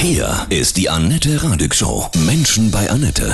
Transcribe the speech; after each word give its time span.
Hier 0.00 0.46
ist 0.48 0.76
die 0.76 0.88
Annette 0.88 1.42
Radig 1.42 1.74
Show. 1.74 2.06
Menschen 2.24 2.70
bei 2.70 2.88
Annette. 2.88 3.32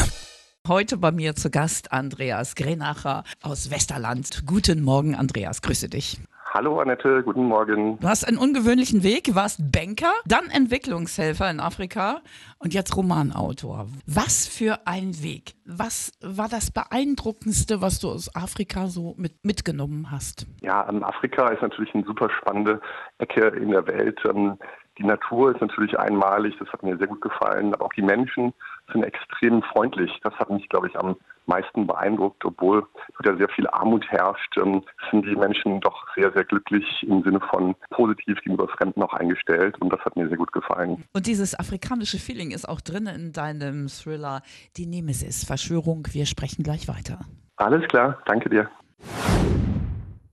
Heute 0.66 0.96
bei 0.96 1.12
mir 1.12 1.36
zu 1.36 1.50
Gast 1.50 1.92
Andreas 1.92 2.54
Grenacher 2.54 3.24
aus 3.42 3.70
Westerland. 3.70 4.44
Guten 4.46 4.82
Morgen, 4.82 5.14
Andreas. 5.14 5.60
Grüße 5.60 5.90
dich. 5.90 6.18
Hallo 6.54 6.80
Annette, 6.80 7.22
guten 7.22 7.44
Morgen. 7.44 7.98
Du 7.98 8.08
hast 8.08 8.26
einen 8.26 8.38
ungewöhnlichen 8.38 9.02
Weg, 9.02 9.34
warst 9.34 9.72
Banker, 9.72 10.12
dann 10.24 10.48
Entwicklungshelfer 10.50 11.50
in 11.50 11.60
Afrika 11.60 12.22
und 12.58 12.72
jetzt 12.72 12.96
Romanautor. 12.96 13.88
Was 14.06 14.46
für 14.46 14.86
ein 14.86 15.22
Weg. 15.22 15.54
Was 15.66 16.12
war 16.22 16.48
das 16.48 16.70
Beeindruckendste, 16.70 17.82
was 17.82 17.98
du 17.98 18.08
aus 18.08 18.34
Afrika 18.34 18.86
so 18.86 19.14
mit, 19.18 19.44
mitgenommen 19.44 20.12
hast? 20.12 20.46
Ja, 20.62 20.88
ähm, 20.88 21.02
Afrika 21.02 21.48
ist 21.48 21.60
natürlich 21.60 21.92
eine 21.92 22.04
super 22.04 22.30
spannende 22.30 22.80
Ecke 23.18 23.48
in 23.48 23.70
der 23.70 23.86
Welt. 23.86 24.18
Die 24.98 25.04
Natur 25.04 25.52
ist 25.52 25.60
natürlich 25.60 25.98
einmalig, 25.98 26.54
das 26.58 26.68
hat 26.68 26.82
mir 26.82 26.96
sehr 26.96 27.08
gut 27.08 27.20
gefallen, 27.20 27.74
aber 27.74 27.86
auch 27.86 27.92
die 27.94 28.02
Menschen 28.02 28.52
sind 28.92 29.02
extrem 29.02 29.62
freundlich. 29.62 30.20
Das 30.22 30.34
hat 30.34 30.50
mich, 30.50 30.68
glaube 30.68 30.88
ich, 30.88 30.96
am 30.96 31.16
meisten 31.46 31.86
beeindruckt, 31.86 32.44
obwohl 32.44 32.86
ja 33.24 33.36
sehr 33.36 33.48
viel 33.48 33.66
Armut 33.68 34.06
herrscht, 34.08 34.56
ähm, 34.56 34.82
sind 35.10 35.26
die 35.26 35.36
Menschen 35.36 35.80
doch 35.80 36.06
sehr, 36.14 36.32
sehr 36.32 36.44
glücklich 36.44 36.84
im 37.02 37.22
Sinne 37.22 37.40
von 37.40 37.74
positiv 37.90 38.38
gegenüber 38.40 38.68
Fremden 38.68 39.02
auch 39.02 39.12
eingestellt 39.12 39.80
und 39.80 39.92
das 39.92 40.00
hat 40.00 40.16
mir 40.16 40.28
sehr 40.28 40.36
gut 40.36 40.52
gefallen. 40.52 41.04
Und 41.12 41.26
dieses 41.26 41.58
afrikanische 41.58 42.18
Feeling 42.18 42.50
ist 42.52 42.68
auch 42.68 42.80
drin 42.80 43.06
in 43.06 43.32
deinem 43.32 43.88
Thriller 43.88 44.42
Die 44.76 44.86
Nemesis, 44.86 45.44
Verschwörung. 45.44 46.06
Wir 46.12 46.26
sprechen 46.26 46.62
gleich 46.62 46.88
weiter. 46.88 47.20
Alles 47.56 47.86
klar, 47.88 48.18
danke 48.26 48.48
dir. 48.48 48.70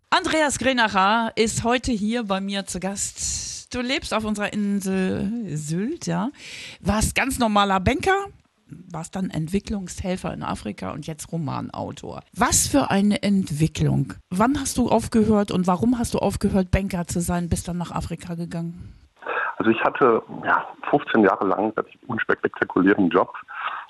Andreas 0.09 0.59
Grenacher 0.59 1.31
ist 1.35 1.63
heute 1.63 1.91
hier 1.91 2.23
bei 2.25 2.41
mir 2.41 2.65
zu 2.65 2.79
Gast 2.79 3.50
du 3.71 3.81
lebst 3.81 4.13
auf 4.13 4.25
unserer 4.25 4.53
Insel 4.53 5.31
Sylt, 5.47 6.07
ja. 6.07 6.29
Warst 6.81 7.15
ganz 7.15 7.39
normaler 7.39 7.79
Banker, 7.79 8.25
warst 8.91 9.15
dann 9.15 9.29
Entwicklungshelfer 9.29 10.33
in 10.33 10.43
Afrika 10.43 10.91
und 10.91 11.07
jetzt 11.07 11.31
Romanautor. 11.31 12.21
Was 12.35 12.67
für 12.67 12.91
eine 12.91 13.23
Entwicklung. 13.23 14.13
Wann 14.29 14.59
hast 14.59 14.77
du 14.77 14.89
aufgehört 14.89 15.51
und 15.51 15.67
warum 15.67 15.97
hast 15.97 16.13
du 16.13 16.19
aufgehört, 16.19 16.71
Banker 16.71 17.07
zu 17.07 17.21
sein, 17.21 17.49
bist 17.49 17.67
dann 17.67 17.77
nach 17.77 17.91
Afrika 17.91 18.35
gegangen? 18.35 18.93
Also 19.57 19.71
ich 19.71 19.83
hatte 19.83 20.23
ja, 20.43 20.67
15 20.89 21.23
Jahre 21.23 21.47
lang 21.47 21.73
einen 21.75 21.87
unspektakulären 22.07 23.09
Job 23.09 23.33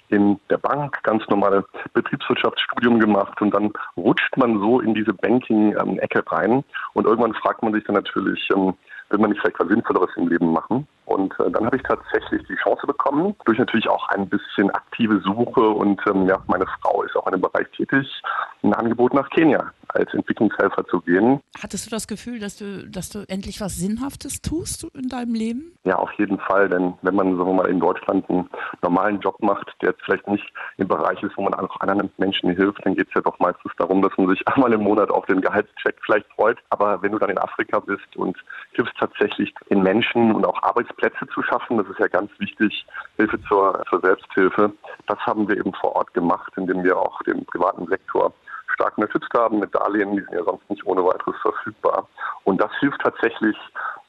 in 0.10 0.38
der 0.50 0.58
Bank, 0.58 1.02
ganz 1.04 1.23
normale 1.30 1.64
Betriebswirtschaftsstudium 1.94 3.00
gemacht 3.00 3.42
und 3.42 3.54
dann 3.54 3.72
rutscht 3.95 4.36
man 4.36 4.60
so 4.60 4.82
in 4.82 4.94
diese 4.94 5.14
Banking-Ecke 5.14 6.23
rein 6.30 6.66
und 6.94 7.06
irgendwann 7.06 7.34
fragt 7.36 7.64
man 7.64 7.73
sich 7.73 7.86
dann 7.86 7.95
natürlich, 7.95 8.50
ähm, 8.54 8.73
will 9.12 9.20
man 9.20 9.31
nicht 9.31 9.42
vielleicht 9.42 9.59
was 9.59 9.67
Sinnvolleres 9.67 10.09
im 10.16 10.28
Leben 10.28 10.52
machen? 10.52 10.88
Und 11.06 11.34
äh, 11.40 11.52
dann 11.52 11.66
habe 11.66 11.78
ich 11.78 11.84
tatsächlich 11.84 12.44
die 12.48 12.56
Chance 12.56 12.88
bekommen, 12.88 13.36
durch 13.45 13.59
natürlich 13.59 13.90
auch 13.90 14.08
ein 14.09 14.28
bisschen 14.28 14.72
aktive 14.72 15.20
Suche 15.20 15.62
und 15.62 16.02
ähm, 16.08 16.28
ja, 16.28 16.42
meine 16.48 16.66
Frau 16.81 17.04
ist 17.04 17.16
auch 17.16 17.28
in 17.28 17.34
dem 17.34 17.42
Bereich 17.42 17.67
tätig, 17.76 18.22
ein 18.64 18.73
Angebot 18.73 19.14
nach 19.14 19.30
Kenia 19.30 19.72
als 19.94 20.14
Entwicklungshelfer 20.14 20.86
zu 20.88 21.02
gehen. 21.02 21.39
Hattest 21.61 21.86
du 21.86 21.89
das 21.89 22.08
Gefühl, 22.08 22.39
dass 22.39 22.58
du, 22.58 22.88
dass 22.89 23.09
du 23.09 23.20
endlich 23.28 23.61
was 23.61 23.75
Sinnhaftes 23.75 24.42
tust 24.42 24.88
in 24.95 25.09
deinem 25.09 25.33
Leben? 25.33 25.73
Ja, 25.83 25.95
auf 25.98 26.11
jeden 26.14 26.39
Fall, 26.39 26.70
denn 26.70 26.94
wenn 27.02 27.16
man, 27.16 27.38
sagen 27.38 27.50
wir 27.50 27.53
mal, 27.53 27.70
in 27.70 27.80
Deutschland 27.80 28.30
einen 28.30 28.50
normalen 28.81 29.20
Job 29.20 29.36
macht, 29.42 29.67
der 29.81 29.89
jetzt 29.89 30.02
vielleicht 30.03 30.28
nicht 30.28 30.45
im 30.78 30.88
Bereich 30.88 31.22
ist, 31.22 31.38
wo 31.38 31.44
man 31.44 31.53
auch 31.53 31.80
anderen 31.81 32.09
Menschen 32.17 32.56
hilft, 32.56 32.86
dann 32.86 32.95
geht 32.95 33.08
es 33.09 33.14
ja 33.14 33.22
doch 33.22 33.38
meistens 33.39 33.72
darum, 33.78 34.02
dass 34.02 34.17
man 34.17 34.30
sich 34.30 34.48
einmal 34.48 34.73
im 34.73 34.81
Monat 34.81 35.09
auf 35.11 35.25
den 35.28 35.42
Gehaltscheck 35.42 35.95
vielleicht 36.05 36.28
freut. 36.33 36.58
Aber 36.70 37.02
wenn 37.02 37.11
du 37.11 37.20
dann 37.20 37.30
in 37.30 37.38
Afrika 37.38 37.80
bist 37.80 38.16
und 38.16 38.38
hilfst 38.73 38.95
tatsächlich 39.00 39.53
den 39.70 39.81
Menschen 39.83 40.33
und 40.33 40.45
auch 40.45 40.61
Arbeitsplätzen 40.64 41.11
Plätze 41.11 41.28
zu 41.33 41.42
schaffen. 41.44 41.78
Das 41.78 41.88
ist 41.88 42.00
ja 42.00 42.08
ganz 42.08 42.31
wichtig, 42.39 42.86
Hilfe 43.17 43.42
zur, 43.48 43.83
zur 43.89 44.02
Selbsthilfe. 44.02 44.72
Das 45.08 45.17
haben 45.20 45.48
wir 45.48 45.58
eben 45.58 45.73
vor 45.73 45.95
Ort 45.95 46.14
gemacht, 46.14 46.52
indem 46.55 46.83
wir 46.83 46.98
auch 46.98 47.22
den 47.23 47.45
privaten 47.45 47.88
Sektor 47.88 48.33
stark 48.73 48.97
unterstützt 48.97 49.33
haben 49.33 49.59
mit 49.59 49.73
Darlehen, 49.73 50.15
die 50.15 50.21
sind 50.21 50.33
ja 50.33 50.43
sonst 50.43 50.70
nicht 50.70 50.86
ohne 50.86 51.04
weiteres 51.04 51.36
verfügbar. 51.42 52.08
Und 52.43 52.59
das 52.59 52.71
hilft 52.80 53.02
tatsächlich, 53.02 53.58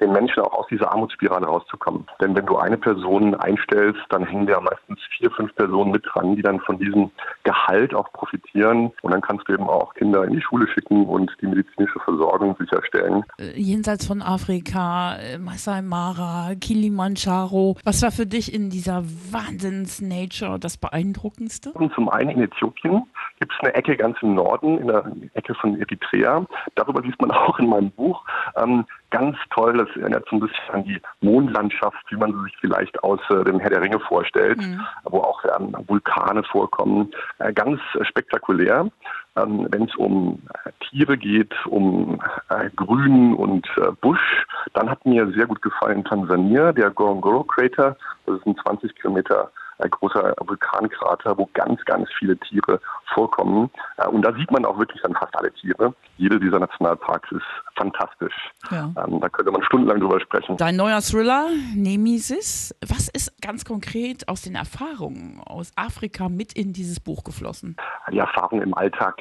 den 0.03 0.13
Menschen 0.13 0.43
auch 0.43 0.53
aus 0.53 0.67
dieser 0.69 0.91
Armutsspirale 0.93 1.47
rauszukommen. 1.47 2.07
Denn 2.21 2.35
wenn 2.35 2.47
du 2.47 2.57
eine 2.57 2.77
Person 2.77 3.35
einstellst, 3.37 4.01
dann 4.11 4.25
hängen 4.25 4.49
ja 4.49 4.61
meistens 4.61 4.99
vier, 5.17 5.31
fünf 5.31 5.55
Personen 5.55 5.93
mit 5.93 6.05
dran, 6.07 6.37
die 6.37 6.43
dann 6.43 6.61
von 6.61 6.79
diesem 6.79 7.11
Gehalt 7.45 7.95
auch 7.95 8.13
profitieren. 8.13 8.93
Und 9.03 9.13
dann 9.13 9.21
kannst 9.21 9.49
du 9.49 9.53
eben 9.53 9.69
auch 9.69 9.95
Kinder 9.95 10.25
in 10.25 10.33
die 10.33 10.43
Schule 10.43 10.67
schicken 10.69 11.07
und 11.07 11.31
die 11.41 11.47
medizinische 11.47 12.01
Versorgung 12.01 12.57
sicherstellen. 12.59 13.25
Äh, 13.39 13.59
jenseits 13.59 14.07
von 14.07 14.23
Afrika, 14.23 15.17
äh, 15.17 15.39
Masai 15.39 15.83
Mara, 15.83 16.55
Kilimanjaro. 16.61 17.77
Was 17.85 18.03
war 18.03 18.11
für 18.11 18.27
dich 18.27 18.53
in 18.53 18.71
dieser 18.71 19.05
Wahnsinns-Nature 19.05 20.59
das 20.59 20.77
Beeindruckendste? 20.77 21.73
Und 21.73 21.95
zum 21.95 22.09
einen 22.09 22.31
in 22.31 22.43
Äthiopien 22.43 23.05
gibt 23.39 23.53
es 23.53 23.61
eine 23.61 23.75
Ecke 23.75 23.97
ganz 23.97 24.17
im 24.23 24.35
Norden, 24.35 24.79
in 24.79 24.89
der 24.89 25.05
Ecke 25.35 25.55
von 25.55 25.79
Eritrea. 25.79 26.45
Darüber 26.75 27.01
liest 27.03 27.21
man 27.21 27.31
auch 27.33 27.59
in 27.59 27.69
meinem 27.69 27.91
Buch. 27.91 28.25
Ähm, 28.57 28.85
ganz 29.13 29.37
toll, 29.51 29.75
das 29.77 29.89
erinnert 29.97 30.27
so 30.29 30.37
ein 30.37 30.41
bisschen 30.41 30.71
an 30.73 30.85
die 30.85 31.01
Mondlandschaft, 31.21 32.05
wie 32.11 32.17
man 32.17 32.33
sie 32.33 32.43
sich 32.45 32.57
vielleicht 32.61 33.03
aus 33.05 33.21
äh, 33.31 33.45
dem 33.45 33.61
Herr 33.61 33.71
der 33.71 33.83
Ringe 33.83 34.01
vorstellt, 34.01 34.59
mhm. 34.59 34.81
wo 35.05 35.19
auch 35.19 35.45
ähm, 35.57 35.77
Vulkane 35.87 36.43
vorkommen. 36.43 37.13
Äh, 37.39 37.53
ganz 37.53 37.81
spektakulär. 38.03 38.89
Ähm, 39.37 39.69
Wenn 39.71 39.85
es 39.85 39.95
um 39.97 40.43
äh, 40.65 40.71
Tiere 40.81 41.17
geht, 41.17 41.55
um 41.67 42.21
äh, 42.49 42.71
Grün 42.75 43.35
und 43.35 43.67
äh, 43.77 43.93
Busch, 44.01 44.47
dann 44.73 44.91
hat 44.91 45.07
mir 45.07 45.31
sehr 45.33 45.47
gut 45.47 45.63
gefallen 45.63 46.05
Tansania, 46.05 46.73
der 46.73 46.91
Gorongoro 46.91 47.45
Crater. 47.45 47.97
Das 48.27 48.39
ist 48.39 48.47
ein 48.47 48.57
20 48.57 48.95
Kilometer 48.97 49.51
ein 49.83 49.91
großer 49.91 50.35
Vulkankrater, 50.39 51.37
wo 51.37 51.49
ganz, 51.53 51.85
ganz 51.85 52.09
viele 52.19 52.37
Tiere 52.39 52.81
vorkommen. 53.15 53.71
Äh, 53.99 54.09
und 54.09 54.23
da 54.23 54.33
sieht 54.35 54.51
man 54.51 54.65
auch 54.65 54.79
wirklich 54.79 55.01
dann 55.03 55.15
fast 55.15 55.37
alle 55.37 55.53
Tiere. 55.53 55.95
Jede 56.17 56.39
dieser 56.39 56.59
Nationalparks 56.59 57.31
ist 57.33 57.43
fantastisch. 57.77 58.35
Ja. 58.71 58.91
Ähm, 59.05 59.21
da 59.21 59.29
könnte 59.29 59.51
man 59.51 59.63
stundenlang 59.65 60.01
drüber 60.01 60.21
sprechen. 60.21 60.57
Dein 60.57 60.77
neuer 60.77 61.01
Thriller, 61.01 61.49
Nemesis, 61.75 62.75
was 62.87 63.09
ist 63.09 63.41
ganz 63.43 63.65
konkret 63.65 64.29
aus 64.29 64.43
den 64.43 64.55
Erfahrungen 64.55 65.41
aus 65.45 65.73
Afrika 65.77 66.29
mit 66.29 66.53
in 66.53 66.73
dieses 66.73 67.01
Buch 67.01 67.25
geflossen? 67.25 67.77
Die 68.11 68.19
Erfahrung 68.19 68.63
im 68.63 68.75
Alltag 68.75 69.17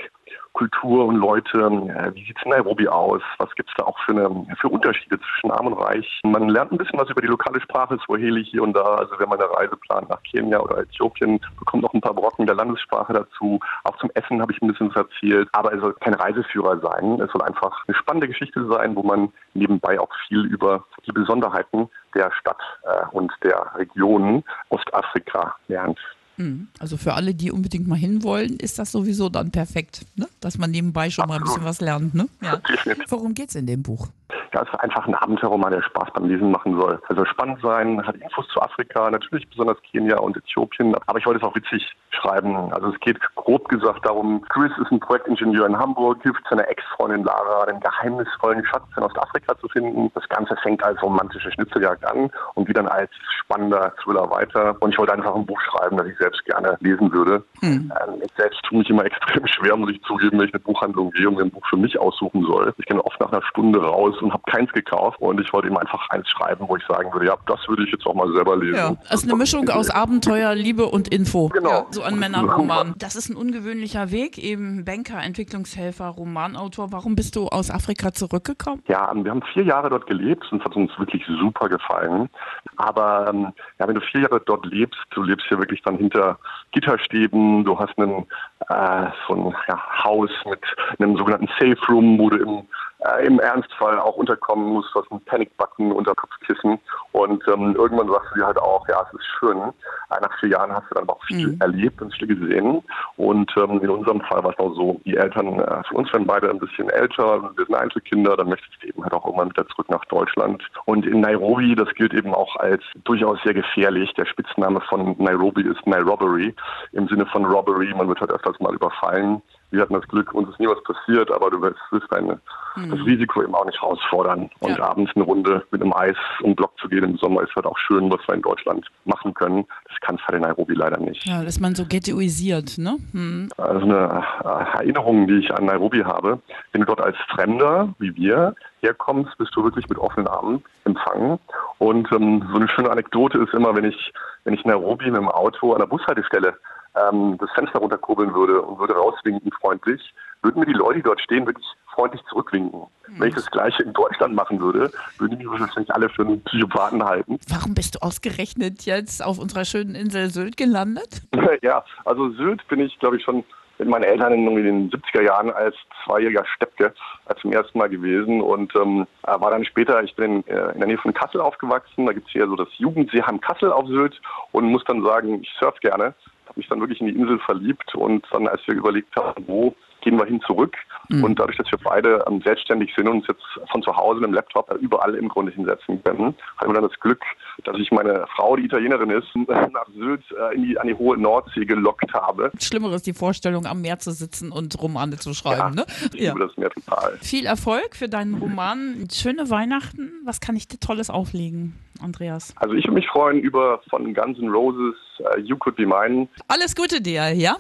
Kultur 0.54 1.06
und 1.06 1.16
Leute. 1.16 1.58
Äh, 1.60 2.14
wie 2.16 2.26
sieht 2.26 2.38
es 2.38 2.44
in 2.44 2.52
Nairobi 2.52 2.88
aus? 2.88 3.22
Was 3.38 3.54
gibt 3.56 3.70
es 3.70 3.76
da 3.78 3.86
auch 3.86 3.98
für, 4.06 4.12
eine, 4.12 4.46
für 4.60 4.70
Unterschiede 4.70 5.20
zwischen 5.20 5.52
Arm 5.52 5.68
und 5.68 5.74
Reich? 5.74 6.20
Man 6.24 6.50
lernt 6.50 6.72
ein 6.72 6.78
bisschen 6.78 7.00
was 7.00 7.10
über 7.10 7.22
die 7.22 7.28
lokale 7.28 7.62
Sprache, 7.62 7.98
Swahili 8.06 8.44
hier 8.44 8.64
und 8.64 8.74
da. 8.74 8.96
Also 8.96 9.18
wenn 9.18 9.30
man 9.30 9.40
eine 9.40 9.52
Reise 9.52 9.78
plant 9.78 10.10
nach 10.10 10.22
Kenia 10.24 10.60
oder 10.60 10.80
Äthiopien, 10.80 11.40
bekommt 11.58 11.84
noch 11.84 11.94
ein 11.94 12.02
paar 12.02 12.14
Brocken 12.14 12.46
der 12.46 12.56
Landessprache 12.56 13.14
dazu. 13.14 13.60
Auch 13.84 13.98
zum 13.98 14.10
Essen 14.14 14.42
habe 14.42 14.52
ich 14.52 14.62
ein 14.62 14.68
bisschen 14.68 14.90
was 14.90 15.06
erzählt. 15.06 15.50
Aber 15.54 15.74
es 15.74 15.80
soll 15.80 15.94
kein 15.96 16.14
Reiseführer 16.14 16.80
sein. 16.80 17.20
Es 17.22 17.32
soll 17.32 17.42
einfach 17.42 17.84
eine 17.88 17.96
spannende 17.96 18.28
Geschichte 18.28 18.66
sein, 18.68 18.96
wo 18.96 19.04
man 19.04 19.32
nebenbei 19.54 20.00
auch 20.00 20.14
viel 20.28 20.46
über 20.46 20.86
die 21.06 21.12
Besonderheiten 21.12 21.90
der 22.14 22.32
Stadt 22.32 22.62
äh, 22.84 23.06
und 23.12 23.32
der 23.44 23.72
Region 23.76 24.44
Ostafrika 24.70 25.56
lernt. 25.68 26.00
Hm. 26.42 26.68
Also 26.80 26.98
für 26.98 27.14
alle, 27.14 27.36
die 27.36 27.52
unbedingt 27.52 27.88
mal 27.88 27.96
hinwollen, 27.96 28.58
ist 28.58 28.80
das 28.80 28.92
sowieso 28.92 29.30
dann 29.30 29.52
perfekt, 29.52 30.06
ne? 30.16 30.28
dass 30.40 30.58
man 30.58 30.72
nebenbei 30.72 31.10
schon 31.10 31.24
Absolut. 31.26 31.42
mal 31.42 31.46
ein 31.46 31.54
bisschen 31.54 31.66
was 31.66 31.82
lernt. 31.82 32.14
Ne? 32.16 32.28
Ja. 32.42 32.62
Worum 33.10 33.34
geht 33.34 33.50
es 33.50 33.56
in 33.56 33.68
dem 33.68 33.84
Buch? 33.84 34.08
Es 34.54 34.68
ist 34.68 34.80
einfach 34.80 35.08
ein 35.08 35.16
Abenteuerroman, 35.16 35.72
der 35.72 35.82
Spaß 35.82 36.10
beim 36.14 36.28
Lesen 36.28 36.52
machen 36.52 36.80
soll. 36.80 37.02
Also 37.08 37.26
spannend 37.26 37.60
sein, 37.62 38.06
hat 38.06 38.16
Infos 38.18 38.48
zu 38.50 38.62
Afrika, 38.62 39.10
natürlich 39.10 39.50
besonders 39.50 39.78
Kenia 39.82 40.18
und 40.20 40.38
Äthiopien, 40.38 40.96
aber 41.08 41.20
ich 41.20 41.26
wollte 41.26 41.40
es 41.40 41.44
auch 41.44 41.56
witzig 41.56 41.90
schreiben. 42.10 42.56
Also 42.74 42.90
es 42.90 43.00
geht 43.00 43.20
grob 43.36 43.70
gesagt 43.70 44.06
darum, 44.06 44.42
Chris 44.50 44.72
ist 44.82 44.92
ein 44.92 45.00
Projektingenieur 45.00 45.66
in 45.68 45.78
Hamburg, 45.78 46.22
hilft 46.24 46.44
seiner 46.50 46.68
Ex-Freundin 46.68 47.24
Lara, 47.24 47.66
den 47.66 47.80
geheimnisvollen 47.80 48.66
Schatz 48.66 48.84
in 48.98 49.04
Ostafrika 49.04 49.58
zu 49.60 49.68
finden. 49.70 50.12
Das 50.14 50.28
Ganze 50.30 50.56
fängt 50.58 50.84
als 50.84 51.02
romantische 51.02 51.52
Schnitzeljagd 51.52 52.06
an 52.06 52.30
und 52.56 52.66
geht 52.66 52.78
dann 52.78 52.88
als 52.88 53.10
spannender 53.44 53.94
Thriller 54.04 54.30
weiter. 54.30 54.76
Und 54.80 54.92
ich 54.92 54.98
wollte 54.98 55.14
einfach 55.14 55.36
ein 55.36 55.46
Buch 55.46 55.60
schreiben, 55.62 55.98
das 55.98 56.08
ich 56.08 56.18
selbst 56.18 56.44
gerne 56.46 56.78
lesen 56.82 57.12
würde. 57.12 57.44
Hm. 57.62 57.92
Ähm, 58.02 58.22
ich 58.24 58.32
selbst 58.36 58.62
tue 58.64 58.80
mich 58.80 58.90
immer 58.90 59.06
extrem 59.12 59.46
schwer, 59.48 59.76
muss 59.76 59.92
ich 59.92 60.02
zugeben, 60.04 60.40
wenn 60.40 60.48
ich 60.48 60.54
eine 60.54 60.62
Buchhandlung 60.62 61.12
gehe 61.12 61.28
und 61.28 61.36
mir 61.36 61.44
ein 61.44 61.52
Buch 61.52 61.66
für 61.70 61.78
mich 61.78 61.98
aussuchen 62.00 62.44
soll. 62.44 62.74
Ich 62.78 62.86
gehe 62.86 63.04
oft 63.04 63.20
nach 63.20 63.32
einer 63.32 63.44
Stunde 63.44 63.82
raus 63.82 64.16
und 64.22 64.32
habe 64.34 64.41
habe 64.42 64.58
keins 64.58 64.72
gekauft 64.72 65.20
und 65.22 65.40
ich 65.40 65.52
wollte 65.54 65.68
ihm 65.68 65.78
einfach 65.78 66.10
eins 66.10 66.28
schreiben, 66.30 66.66
wo 66.68 66.76
ich 66.76 66.84
sagen 66.86 67.12
würde, 67.14 67.28
ja, 67.28 67.36
das 67.46 67.60
würde 67.68 67.84
ich 67.84 67.92
jetzt 67.92 68.06
auch 68.06 68.14
mal 68.14 68.32
selber 68.34 68.58
lesen. 68.58 68.76
Ja, 68.76 68.96
das 69.10 69.24
ist 69.24 69.30
eine 69.30 69.38
Mischung 69.38 69.70
aus 69.70 69.90
Abenteuer, 69.90 70.56
Liebe 70.56 70.86
und 70.86 71.08
Info. 71.08 71.50
Genau. 71.50 71.70
Ja, 71.70 71.86
so 71.92 72.02
ein 72.04 72.20
Männerroman. 72.20 72.96
Das 73.02 73.16
ist 73.16 73.30
ein 73.30 73.36
ungewöhnlicher 73.36 74.12
Weg, 74.12 74.38
eben 74.38 74.86
Banker, 74.86 75.22
Entwicklungshelfer, 75.22 76.08
Romanautor. 76.08 76.92
Warum 76.92 77.16
bist 77.16 77.36
du 77.36 77.48
aus 77.48 77.72
Afrika 77.72 78.14
zurückgekommen? 78.14 78.84
Ja, 78.88 79.12
wir 79.14 79.32
haben 79.32 79.42
vier 79.54 79.64
Jahre 79.64 79.90
dort 79.90 80.08
gelebt 80.08 80.46
und 80.52 80.60
es 80.60 80.66
hat 80.66 80.76
uns 80.76 80.92
wirklich 81.00 81.26
super 81.26 81.68
gefallen. 81.68 82.30
Aber 82.78 83.28
ähm, 83.30 83.54
ja, 83.80 83.88
wenn 83.88 83.96
du 83.96 84.02
vier 84.02 84.22
Jahre 84.22 84.42
dort 84.46 84.66
lebst, 84.66 85.00
du 85.12 85.24
lebst 85.24 85.48
hier 85.48 85.58
wirklich 85.58 85.82
dann 85.82 85.98
hinter 85.98 86.38
Gitterstäben, 86.72 87.64
du 87.64 87.78
hast 87.80 87.98
einen, 87.98 88.26
äh, 88.70 89.08
so 89.28 89.36
ein 89.36 89.56
ja, 89.68 90.04
Haus 90.04 90.30
mit 90.46 90.62
einem 91.00 91.18
sogenannten 91.18 91.50
Safe 91.60 91.78
Room, 91.90 92.20
wo 92.20 92.30
du 92.30 92.38
im 92.38 92.68
äh, 93.02 93.26
im 93.26 93.40
Ernstfall 93.40 94.00
auch 94.00 94.16
unterkommen 94.16 94.74
muss, 94.74 94.86
was 94.94 95.10
ein 95.12 95.22
Panikbutton 95.22 95.92
unter 95.92 96.16
Kopfkissen. 96.16 96.80
Und 97.12 97.44
ähm, 97.48 97.76
irgendwann 97.76 98.10
sagst 98.10 98.32
du 98.32 98.40
dir 98.40 98.46
halt 98.46 98.60
auch, 98.60 98.88
ja, 98.88 99.06
es 99.08 99.20
ist 99.20 99.26
schön. 99.40 99.58
Äh, 99.58 100.22
nach 100.22 100.40
vier 100.40 100.50
Jahren 100.50 100.72
hast 100.72 100.90
du 100.90 100.96
dann 100.96 101.10
auch 101.10 101.24
viel 101.26 101.50
mhm. 101.50 101.62
erlebt 101.62 102.02
und 102.02 102.14
viel 102.14 102.28
gesehen. 102.28 102.84
Und 103.18 103.52
ähm, 103.58 103.82
in 103.82 103.90
unserem 103.90 104.22
Fall 104.22 104.44
war 104.44 104.52
es 104.52 104.60
auch 104.60 104.74
so, 104.76 105.02
die 105.06 105.18
Eltern 105.18 105.60
äh, 105.60 105.84
für 105.88 105.96
uns 105.96 106.12
werden 106.14 106.28
beide 106.28 106.50
ein 106.50 106.60
bisschen 106.60 106.90
älter, 106.90 107.42
wir 107.56 107.66
sind 107.66 107.76
Einzelkinder, 107.76 108.38
dann 108.38 108.50
möchtest 108.50 108.72
du 108.82 108.88
eben 108.88 109.04
halt 109.04 109.14
auch 109.14 109.26
irgendwann 109.26 109.50
wieder 109.50 109.68
zurück 109.68 109.90
nach 109.90 110.06
Deutschland. 110.06 110.64
Und 110.86 111.06
in 111.06 111.22
Nairobi, 111.22 111.76
das 111.76 111.90
gilt 111.96 112.14
eben 112.14 112.34
auch 112.34 112.56
als 112.58 112.84
durchaus 113.04 113.40
sehr 113.44 113.54
gefährlich. 113.54 114.14
Der 114.14 114.26
Spitzname 114.26 114.82
von 114.82 115.16
Nairobi 115.18 115.64
ist 115.64 115.86
Nairobi 115.88 116.54
im 116.92 117.08
Sinne 117.08 117.26
von 117.26 117.46
Robbery. 117.46 117.94
Man 117.96 118.08
wird 118.08 118.22
halt 118.22 118.32
öfters 118.32 118.60
mal 118.60 118.74
überfallen 118.74 119.42
wir 119.72 119.82
hatten 119.82 119.94
das 119.94 120.08
Glück, 120.08 120.34
uns 120.34 120.50
ist 120.50 120.60
nie 120.60 120.68
was 120.68 120.84
passiert, 120.84 121.32
aber 121.32 121.50
du 121.50 121.62
willst, 121.62 121.80
willst 121.92 122.08
deine, 122.12 122.40
mhm. 122.76 122.92
das 122.92 123.00
Risiko 123.06 123.42
eben 123.42 123.56
auch 123.56 123.66
nicht 123.66 123.82
herausfordern. 123.82 124.50
Und 124.60 124.78
ja. 124.78 124.84
abends 124.84 125.12
eine 125.16 125.24
Runde 125.24 125.66
mit 125.72 125.82
einem 125.82 125.94
Eis 125.94 126.18
um 126.42 126.56
Block 126.56 126.78
zu 126.80 126.88
gehen 126.90 127.04
im 127.04 127.18
Sommer 127.18 127.42
ist 127.42 127.56
halt 127.56 127.66
auch 127.66 127.78
schön, 127.78 128.12
was 128.12 128.20
wir 128.28 128.36
in 128.36 128.42
Deutschland 128.42 128.86
machen 129.06 129.34
können. 129.34 129.66
Das 129.88 130.00
kann 130.02 130.16
es 130.16 130.22
halt 130.24 130.36
in 130.36 130.42
Nairobi 130.42 130.74
leider 130.74 131.00
nicht. 131.00 131.26
Ja, 131.26 131.44
dass 131.44 131.60
man 131.60 131.74
so 131.74 131.86
ghettoisiert, 131.86 132.78
ne? 132.78 132.98
Mhm. 133.14 133.50
Also 133.58 133.86
eine 133.86 134.24
äh, 134.44 134.78
Erinnerung, 134.78 135.28
die 135.28 135.40
ich 135.40 135.54
an 135.54 135.66
Nairobi 135.66 136.04
habe, 136.04 136.40
wenn 136.74 136.82
du 136.82 136.88
dort 136.88 137.02
als 137.02 137.18
Fremder, 137.30 137.94
wie 138.00 138.16
wir, 138.16 138.56
herkommst, 138.82 139.38
bist 139.38 139.56
du 139.56 139.64
wirklich 139.64 139.88
mit 139.88 139.98
offenen 139.98 140.28
Armen 140.28 140.64
empfangen. 140.86 141.40
Und 141.78 142.12
ähm, 142.12 142.44
so 142.52 142.58
eine 142.58 142.68
schöne 142.68 142.90
Anekdote 142.90 143.38
ist 143.38 143.54
immer, 143.54 143.76
wenn 143.76 143.86
ich, 143.86 144.14
wenn 144.44 144.54
ich 144.54 144.66
Nairobi 144.66 145.06
mit 145.06 145.18
dem 145.18 145.30
Auto 145.30 145.74
an 145.74 145.80
der 145.80 145.86
Bushaltestelle 145.86 146.58
ähm, 146.96 147.38
das 147.40 147.50
Fenster 147.52 147.80
runterkurbeln 147.80 148.34
würde 148.34 148.62
und 148.62 148.80
würde 148.80 148.96
rauswinken 148.96 149.52
freundlich, 149.60 150.14
würden 150.42 150.60
mir 150.60 150.66
die 150.66 150.74
Leute, 150.74 150.96
die 150.96 151.04
dort 151.04 151.22
stehen, 151.22 151.46
wirklich 151.46 151.66
freundlich 151.94 152.22
zurückwinken. 152.30 152.80
Mhm. 152.80 153.20
Wenn 153.20 153.30
ich 153.30 153.36
das 153.36 153.50
Gleiche 153.52 153.84
in 153.84 153.94
Deutschland 153.94 154.34
machen 154.34 154.60
würde, 154.60 154.92
würden 155.18 155.38
die 155.38 155.46
mich 155.46 155.60
wahrscheinlich 155.60 155.94
alle 155.94 156.10
für 156.10 156.24
einen 156.24 156.44
Psychopathen 156.44 157.04
halten. 157.04 157.40
Warum 157.48 157.74
bist 157.74 157.96
du 157.96 158.00
ausgerechnet 158.00 158.84
jetzt 158.84 159.24
auf 159.24 159.40
unserer 159.40 159.66
schönen 159.66 159.96
Insel 159.96 160.30
Sylt 160.30 160.58
gelandet? 160.58 161.22
ja, 161.62 161.84
also 162.06 162.32
Sylt 162.32 162.68
bin 162.68 162.80
ich, 162.80 162.98
glaube 163.00 163.18
ich, 163.18 163.24
schon 163.24 163.44
mit 163.78 163.90
meinen 163.90 164.04
Eltern 164.04 164.34
in 164.34 164.46
den 164.46 164.92
70er 164.92 165.24
Jahren 165.24 165.50
als 165.50 165.76
zweijähriger 166.06 166.46
Steppke 166.56 166.94
zum 167.42 167.52
ersten 167.52 167.80
Mal 167.80 167.90
gewesen 167.90 168.40
und 168.40 168.76
ähm, 168.76 169.08
war 169.24 169.50
dann 169.50 169.66
später, 169.66 170.04
ich 170.04 170.16
bin 170.16 170.44
in, 170.44 170.56
äh, 170.56 170.72
in 170.74 170.80
der 170.80 170.88
Nähe 170.88 170.98
von 171.00 171.14
Kassel 171.14 171.42
aufgewachsen, 171.42 172.06
da 172.06 172.14
gibt 172.14 172.28
es 172.28 172.34
hier 172.34 172.46
so 172.46 172.56
das 172.56 172.68
Jugendseeheim 172.78 173.42
Kassel 173.42 173.72
auf 173.72 173.88
Sylt 173.88 174.22
und 174.52 174.66
muss 174.66 174.84
dann 174.86 175.04
sagen, 175.04 175.42
ich 175.42 175.50
surf 175.60 175.80
gerne 175.80 176.14
habe 176.52 176.60
mich 176.60 176.68
dann 176.68 176.82
wirklich 176.82 177.00
in 177.00 177.08
die 177.08 177.16
Insel 177.16 177.40
verliebt 177.40 177.96
und 177.96 178.26
dann, 178.32 178.48
als 178.48 178.62
wir 178.68 178.76
überlegt 178.76 179.16
haben, 179.16 179.48
wo 179.48 179.74
gehen 180.02 180.18
wir 180.18 180.26
hin 180.26 180.42
zurück. 180.42 180.76
Mhm. 181.10 181.24
Und 181.24 181.40
dadurch, 181.40 181.58
dass 181.58 181.72
wir 181.72 181.80
beide 181.82 182.26
ähm, 182.28 182.42
selbstständig 182.42 182.94
sind 182.96 183.08
und 183.08 183.18
uns 183.20 183.28
jetzt 183.28 183.44
von 183.72 183.82
zu 183.82 183.96
Hause 183.96 184.20
mit 184.20 184.30
dem 184.30 184.34
Laptop 184.34 184.70
überall 184.82 185.16
im 185.16 185.30
Grunde 185.30 185.52
hinsetzen 185.52 186.04
können, 186.04 186.36
haben 186.58 186.70
wir 186.70 186.74
dann 186.74 186.90
das 186.90 187.00
Glück, 187.00 187.24
dass 187.68 187.78
ich 187.78 187.92
meine 187.92 188.26
Frau, 188.36 188.56
die 188.56 188.66
Italienerin 188.66 189.10
ist, 189.10 189.28
nach 189.48 189.88
Sylt 189.94 190.24
äh, 190.32 190.56
in 190.56 190.64
die, 190.64 190.80
an 190.80 190.88
die 190.88 190.96
hohe 190.96 191.18
Nordsee 191.18 191.66
gelockt 191.66 192.14
habe. 192.14 192.52
Schlimmeres 192.60 193.04
die 193.04 193.14
Vorstellung, 193.14 193.66
am 193.66 193.82
Meer 193.82 194.00
zu 194.00 194.12
sitzen 194.12 194.52
und 194.52 194.82
Romane 194.82 195.18
zu 195.18 195.34
schreiben. 195.34 195.60
Ja, 195.60 195.70
ne? 195.70 195.86
Ich 195.88 196.14
liebe 196.14 196.40
ja. 196.40 196.48
das 196.48 196.58
Meer 196.58 196.70
total. 196.70 197.18
Viel 197.22 197.46
Erfolg 197.46 197.96
für 197.96 198.10
deinen 198.10 198.36
Roman. 198.36 199.08
Schöne 199.12 199.50
Weihnachten. 199.50 200.12
Was 200.26 200.40
kann 200.40 200.56
ich 200.56 200.68
dir 200.68 200.80
Tolles 200.80 201.10
auflegen? 201.10 201.76
Andreas? 202.02 202.54
Also 202.58 202.74
ich 202.74 202.86
würde 202.86 202.96
mich 202.96 203.08
freuen 203.08 203.40
über 203.40 203.82
von 203.90 204.14
Guns 204.14 204.40
N' 204.40 204.50
Roses 204.50 204.96
uh, 205.20 205.40
You 205.40 205.58
Could 205.58 205.76
Be 205.76 205.86
Mine. 205.86 206.28
Alles 206.48 206.76
Gute 206.76 207.02
dir, 207.02 207.32
ja? 207.34 207.58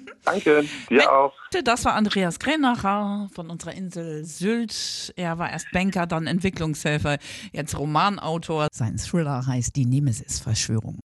Danke, 0.24 0.64
dir 0.88 0.98
Wenn, 0.98 1.06
auch. 1.06 1.32
Das 1.64 1.84
war 1.84 1.94
Andreas 1.94 2.38
Grenacher 2.38 3.28
von 3.32 3.50
unserer 3.50 3.72
Insel 3.74 4.24
Sylt. 4.24 5.12
Er 5.16 5.38
war 5.38 5.50
erst 5.50 5.70
Banker, 5.72 6.06
dann 6.06 6.26
Entwicklungshelfer, 6.26 7.18
jetzt 7.52 7.78
Romanautor. 7.78 8.68
Sein 8.72 8.96
Thriller 8.96 9.46
heißt 9.46 9.76
Die 9.76 9.86
Nemesis-Verschwörung. 9.86 11.00